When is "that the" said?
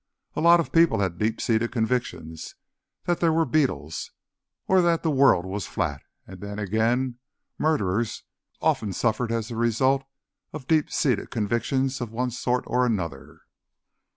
4.81-5.11